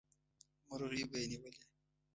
[0.67, 1.61] مرغۍ به یې نیولې.